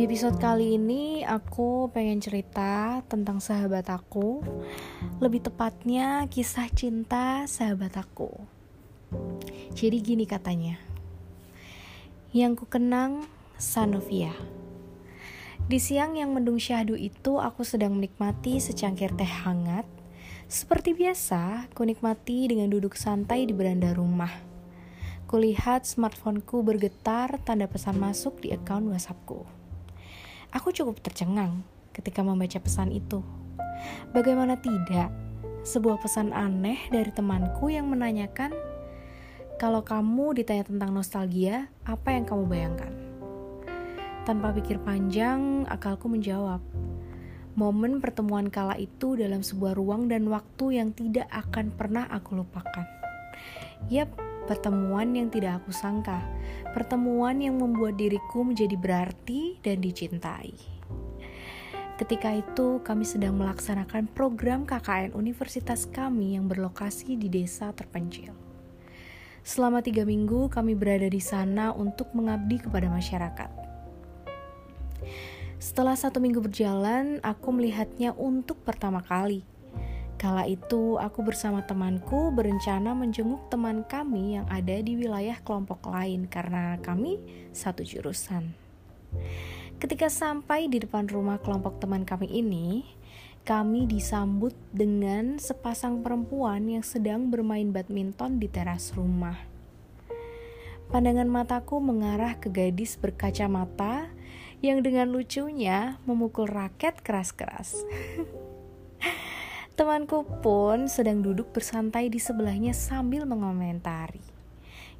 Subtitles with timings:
[0.00, 4.40] Di episode kali ini aku pengen cerita tentang sahabat aku.
[5.20, 8.32] Lebih tepatnya kisah cinta sahabat aku.
[9.76, 10.80] Jadi gini katanya.
[12.32, 13.28] Yang ku kenang
[13.60, 14.32] Sanovia.
[15.68, 19.84] Di siang yang mendung syahdu itu aku sedang menikmati secangkir teh hangat.
[20.48, 24.32] Seperti biasa, ku nikmati dengan duduk santai di beranda rumah.
[25.28, 29.59] Kulihat smartphoneku bergetar tanda pesan masuk di akun WhatsAppku.
[30.50, 31.62] Aku cukup tercengang
[31.94, 33.22] ketika membaca pesan itu.
[34.10, 35.14] Bagaimana tidak,
[35.62, 38.50] sebuah pesan aneh dari temanku yang menanyakan,
[39.62, 42.92] "Kalau kamu ditanya tentang nostalgia, apa yang kamu bayangkan?"
[44.26, 46.58] Tanpa pikir panjang, akalku menjawab,
[47.54, 52.86] "Momen pertemuan kala itu dalam sebuah ruang dan waktu yang tidak akan pernah aku lupakan."
[53.86, 54.12] Yap,
[54.50, 56.18] pertemuan yang tidak aku sangka,
[56.74, 60.50] pertemuan yang membuat diriku menjadi berarti dan dicintai.
[61.94, 68.34] Ketika itu, kami sedang melaksanakan program KKN universitas kami yang berlokasi di desa terpencil.
[69.46, 73.50] Selama tiga minggu, kami berada di sana untuk mengabdi kepada masyarakat.
[75.62, 79.46] Setelah satu minggu berjalan, aku melihatnya untuk pertama kali
[80.20, 86.28] Kala itu, aku bersama temanku berencana menjenguk teman kami yang ada di wilayah kelompok lain
[86.28, 87.16] karena kami
[87.56, 88.52] satu jurusan.
[89.80, 92.84] Ketika sampai di depan rumah kelompok teman kami ini,
[93.48, 99.40] kami disambut dengan sepasang perempuan yang sedang bermain badminton di teras rumah.
[100.92, 104.12] Pandangan mataku mengarah ke gadis berkacamata
[104.60, 107.72] yang dengan lucunya memukul raket keras-keras.
[109.80, 114.20] Temanku pun sedang duduk bersantai di sebelahnya sambil mengomentari.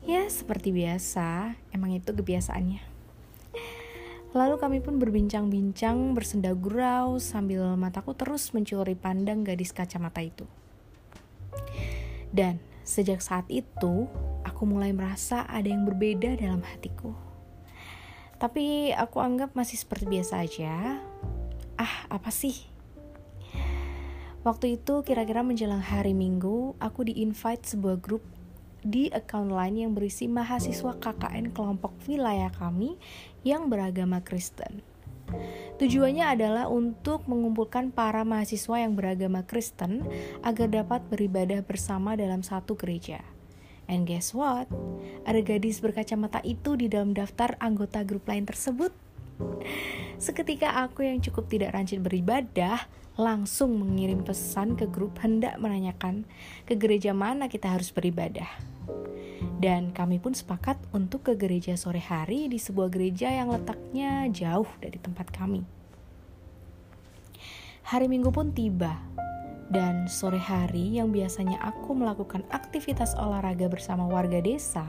[0.09, 2.81] Ya, seperti biasa, emang itu kebiasaannya.
[4.33, 10.49] Lalu kami pun berbincang-bincang bersenda gurau sambil mataku terus mencuri pandang gadis kacamata itu.
[12.33, 14.09] Dan sejak saat itu,
[14.49, 17.13] aku mulai merasa ada yang berbeda dalam hatiku.
[18.41, 21.05] Tapi aku anggap masih seperti biasa aja.
[21.77, 22.80] Ah, apa sih?
[24.41, 28.25] Waktu itu kira-kira menjelang hari Minggu, aku di-invite sebuah grup
[28.81, 32.97] di account lain yang berisi mahasiswa KKN kelompok wilayah kami
[33.45, 34.81] yang beragama Kristen.
[35.77, 40.09] Tujuannya adalah untuk mengumpulkan para mahasiswa yang beragama Kristen
[40.41, 43.21] agar dapat beribadah bersama dalam satu gereja.
[43.91, 44.73] And guess what?
[45.29, 48.95] Ada gadis berkacamata itu di dalam daftar anggota grup lain tersebut.
[50.21, 52.85] Seketika aku yang cukup tidak rajin beribadah
[53.17, 56.25] langsung mengirim pesan ke grup hendak menanyakan
[56.65, 58.49] ke gereja mana kita harus beribadah.
[59.61, 64.69] Dan kami pun sepakat untuk ke gereja sore hari di sebuah gereja yang letaknya jauh
[64.81, 65.65] dari tempat kami.
[67.89, 69.01] Hari Minggu pun tiba,
[69.71, 74.83] dan sore hari yang biasanya aku melakukan aktivitas olahraga bersama warga desa,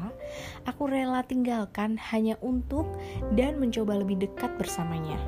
[0.66, 2.90] aku rela tinggalkan hanya untuk
[3.38, 5.22] dan mencoba lebih dekat bersamanya.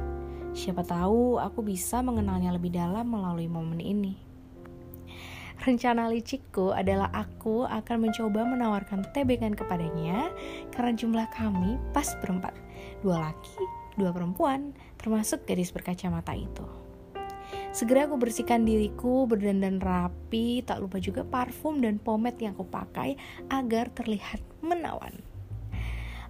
[0.57, 4.17] Siapa tahu aku bisa mengenalnya lebih dalam melalui momen ini.
[5.63, 10.33] Rencana licikku adalah aku akan mencoba menawarkan tebengan kepadanya
[10.73, 12.51] karena jumlah kami pas berempat.
[13.05, 13.63] Dua laki,
[13.95, 16.82] dua perempuan, termasuk gadis berkacamata itu.
[17.73, 23.17] Segera aku bersihkan diriku, berdandan rapi, tak lupa juga parfum dan pomade yang aku pakai
[23.49, 25.25] agar terlihat menawan.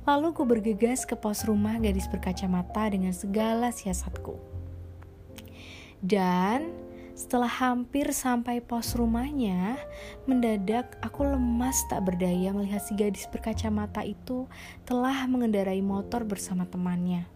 [0.07, 4.39] Lalu ku bergegas ke pos rumah gadis berkacamata dengan segala siasatku.
[5.99, 6.71] Dan
[7.11, 9.75] setelah hampir sampai pos rumahnya,
[10.23, 14.47] mendadak aku lemas tak berdaya melihat si gadis berkacamata itu
[14.87, 17.27] telah mengendarai motor bersama temannya.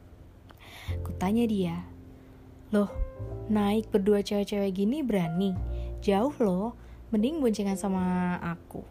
[1.03, 1.75] Kutanya dia,
[2.67, 2.91] Loh,
[3.47, 5.55] naik berdua cewek-cewek gini berani?
[6.03, 6.75] Jauh loh,
[7.15, 8.83] mending boncengan sama aku.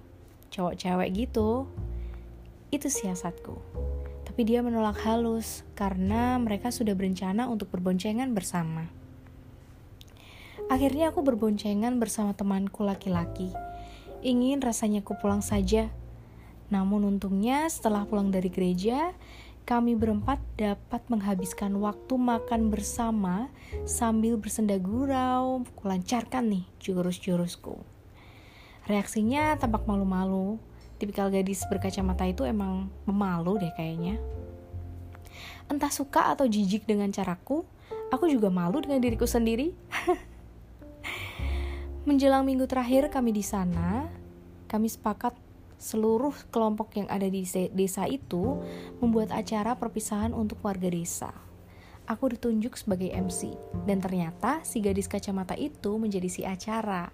[0.48, 1.68] Cowok cewek gitu.
[2.72, 3.52] Itu siasatku.
[4.24, 8.88] Tapi dia menolak halus karena mereka sudah berencana untuk berboncengan bersama.
[10.72, 13.52] Akhirnya aku berboncengan bersama temanku laki-laki.
[14.24, 15.92] Ingin rasanya ku pulang saja.
[16.72, 19.14] Namun untungnya setelah pulang dari gereja,
[19.66, 23.50] kami berempat dapat menghabiskan waktu makan bersama
[23.82, 27.74] sambil bersenda gurau, kulancarkan nih jurus-jurusku.
[28.86, 30.62] Reaksinya tampak malu-malu,
[31.02, 34.22] tipikal gadis berkacamata itu emang memalu deh kayaknya.
[35.66, 37.66] Entah suka atau jijik dengan caraku,
[38.14, 39.74] aku juga malu dengan diriku sendiri.
[42.06, 44.06] Menjelang minggu terakhir kami di sana,
[44.70, 45.34] kami sepakat
[45.76, 48.60] seluruh kelompok yang ada di desa itu
[49.00, 51.32] membuat acara perpisahan untuk warga desa.
[52.06, 53.50] aku ditunjuk sebagai MC.
[53.82, 57.10] Dan ternyata si gadis kacamata itu menjadi si acara.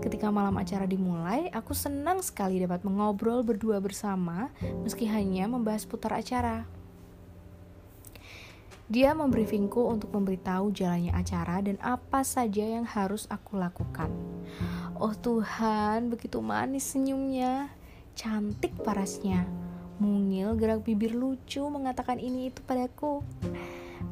[0.00, 4.48] Ketika malam acara dimulai, aku senang sekali dapat mengobrol berdua bersama
[4.84, 6.64] meski hanya membahas putar acara.
[8.92, 14.31] Dia membriefingku untuk memberitahu jalannya acara dan apa saja yang harus aku lakukan.
[15.02, 17.74] Oh Tuhan, begitu manis senyumnya,
[18.14, 19.50] cantik parasnya,
[19.98, 23.18] mungil gerak bibir lucu mengatakan ini itu padaku.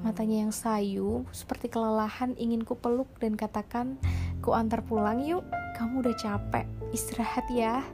[0.02, 4.02] Matanya yang sayu, seperti kelelahan ingin ku peluk dan katakan,
[4.42, 5.46] ku antar pulang yuk,
[5.78, 7.86] kamu udah capek, istirahat ya.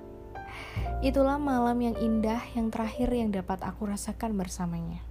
[1.05, 5.05] Itulah malam yang indah yang terakhir yang dapat aku rasakan bersamanya.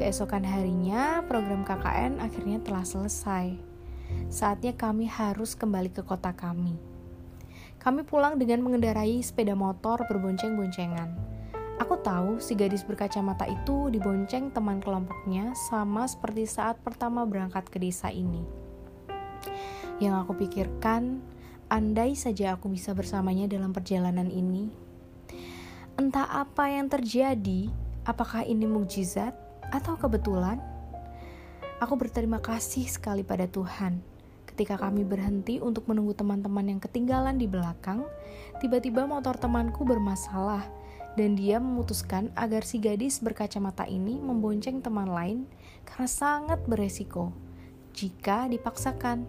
[0.00, 3.67] Keesokan harinya, program KKN akhirnya telah selesai.
[4.28, 6.76] Saatnya kami harus kembali ke kota kami.
[7.78, 11.38] Kami pulang dengan mengendarai sepeda motor berbonceng-boncengan.
[11.78, 17.78] Aku tahu si gadis berkacamata itu dibonceng teman kelompoknya sama seperti saat pertama berangkat ke
[17.78, 18.42] desa ini.
[20.02, 21.22] Yang aku pikirkan,
[21.70, 24.68] andai saja aku bisa bersamanya dalam perjalanan ini.
[25.98, 27.70] Entah apa yang terjadi,
[28.06, 29.34] apakah ini mukjizat
[29.70, 30.77] atau kebetulan?
[31.78, 34.02] Aku berterima kasih sekali pada Tuhan.
[34.50, 38.02] Ketika kami berhenti untuk menunggu teman-teman yang ketinggalan di belakang,
[38.58, 40.66] tiba-tiba motor temanku bermasalah
[41.14, 45.46] dan dia memutuskan agar si gadis berkacamata ini membonceng teman lain
[45.86, 47.30] karena sangat beresiko
[47.94, 49.22] jika dipaksakan.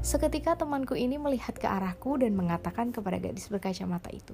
[0.00, 4.32] Seketika temanku ini melihat ke arahku dan mengatakan kepada gadis berkacamata itu,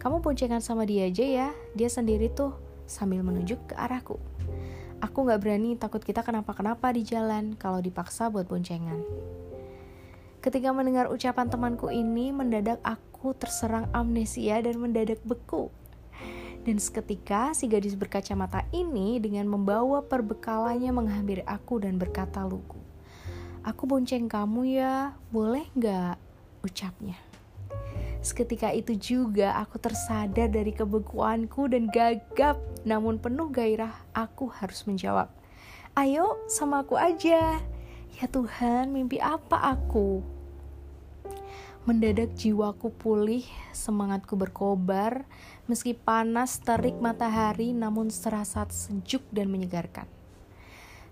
[0.00, 2.56] "Kamu boncengan sama dia aja ya, dia sendiri tuh,"
[2.88, 4.16] sambil menunjuk ke arahku.
[5.00, 9.00] Aku gak berani takut kita kenapa-kenapa di jalan kalau dipaksa buat boncengan.
[10.40, 15.72] Ketika mendengar ucapan temanku ini, mendadak aku terserang amnesia dan mendadak beku.
[16.64, 22.80] Dan seketika si gadis berkacamata ini dengan membawa perbekalannya menghampiri aku dan berkata lugu.
[23.64, 26.16] Aku bonceng kamu ya, boleh nggak?
[26.64, 27.29] Ucapnya.
[28.20, 35.32] Seketika itu juga aku tersadar dari kebekuanku dan gagap, namun penuh gairah aku harus menjawab.
[35.96, 37.56] Ayo sama aku aja.
[38.20, 40.20] Ya Tuhan, mimpi apa aku?
[41.88, 45.24] Mendadak jiwaku pulih, semangatku berkobar,
[45.64, 50.04] meski panas terik matahari namun serasa sejuk dan menyegarkan.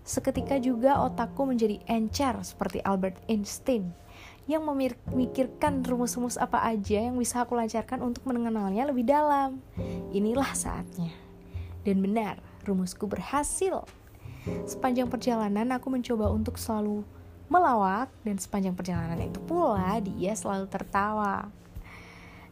[0.05, 3.97] Seketika juga otakku menjadi encer seperti Albert Einstein
[4.49, 9.61] yang memikirkan rumus-rumus apa aja yang bisa aku lancarkan untuk mengenalnya lebih dalam.
[10.09, 11.13] Inilah saatnya.
[11.85, 13.85] Dan benar, rumusku berhasil.
[14.65, 17.05] Sepanjang perjalanan aku mencoba untuk selalu
[17.45, 21.53] melawak dan sepanjang perjalanan itu pula dia selalu tertawa.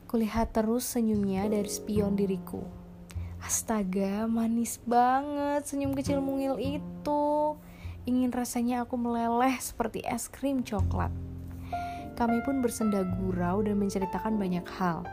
[0.06, 2.62] Kulihat terus senyumnya dari spion diriku.
[3.42, 7.58] Astaga, manis banget senyum kecil mungil itu.
[8.06, 11.26] Ingin rasanya aku meleleh seperti es krim coklat.
[12.18, 15.06] Kami pun bersenda gurau dan menceritakan banyak hal.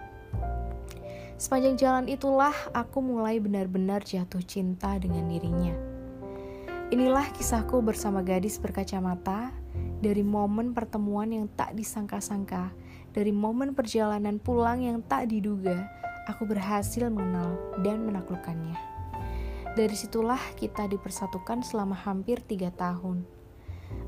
[1.36, 5.76] Sepanjang jalan itulah aku mulai benar-benar jatuh cinta dengan dirinya.
[6.88, 9.52] Inilah kisahku bersama gadis berkacamata
[10.00, 12.72] dari momen pertemuan yang tak disangka-sangka,
[13.12, 15.84] dari momen perjalanan pulang yang tak diduga,
[16.28, 18.76] aku berhasil mengenal dan menaklukkannya.
[19.74, 23.26] Dari situlah kita dipersatukan selama hampir tiga tahun.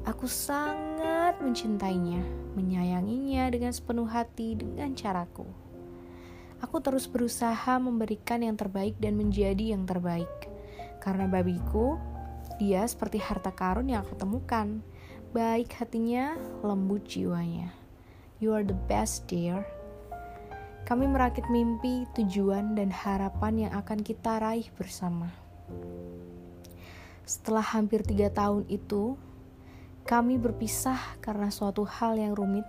[0.06, 2.22] Aku sangat mencintainya,
[2.54, 5.46] menyayanginya dengan sepenuh hati dengan caraku.
[6.64, 10.48] Aku terus berusaha memberikan yang terbaik dan menjadi yang terbaik.
[11.00, 12.00] Karena babiku,
[12.56, 14.80] dia seperti harta karun yang aku temukan
[15.36, 16.32] baik hatinya,
[16.64, 17.68] lembut jiwanya.
[18.40, 19.68] You are the best, dear.
[20.88, 25.28] Kami merakit mimpi, tujuan, dan harapan yang akan kita raih bersama.
[27.28, 29.20] Setelah hampir tiga tahun itu,
[30.06, 32.62] kami berpisah karena suatu hal yang rumit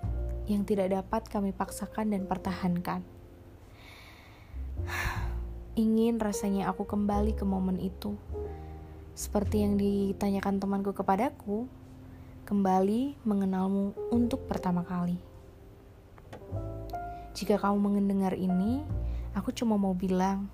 [0.49, 3.05] yang tidak dapat kami paksakan dan pertahankan.
[5.77, 8.17] Ingin rasanya aku kembali ke momen itu.
[9.13, 11.69] Seperti yang ditanyakan temanku kepadaku,
[12.49, 15.21] kembali mengenalmu untuk pertama kali.
[17.37, 18.81] Jika kamu mendengar ini,
[19.37, 20.49] aku cuma mau bilang,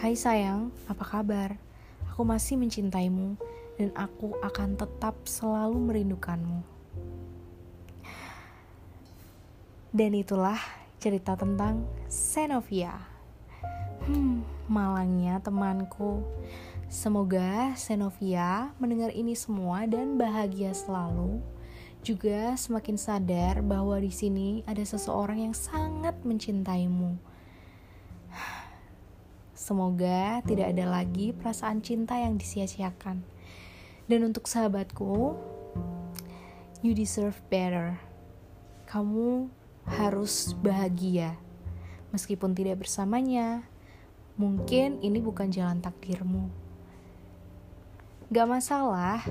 [0.00, 1.60] "Hai sayang, apa kabar?
[2.08, 3.36] Aku masih mencintaimu
[3.80, 6.60] dan aku akan tetap selalu merindukanmu."
[9.90, 10.60] Dan itulah
[11.00, 12.94] cerita tentang Senovia.
[14.06, 16.22] Hmm, malangnya temanku.
[16.86, 21.42] Semoga Senovia mendengar ini semua dan bahagia selalu.
[22.06, 27.18] Juga semakin sadar bahwa di sini ada seseorang yang sangat mencintaimu.
[29.58, 33.22] Semoga tidak ada lagi perasaan cinta yang disia-siakan.
[34.10, 35.38] Dan untuk sahabatku,
[36.82, 37.94] you deserve better.
[38.90, 39.46] Kamu
[39.86, 41.38] harus bahagia.
[42.10, 43.62] Meskipun tidak bersamanya,
[44.34, 46.50] mungkin ini bukan jalan takdirmu.
[48.34, 49.22] Gak masalah.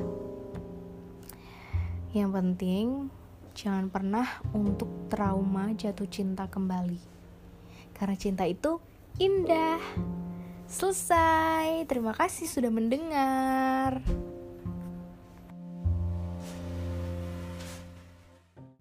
[2.15, 2.85] Yang penting,
[3.51, 7.03] jangan pernah untuk trauma jatuh cinta kembali.
[7.99, 8.79] Karena cinta itu
[9.19, 9.83] indah.
[10.71, 11.83] Selesai.
[11.83, 13.99] Terima kasih sudah mendengar.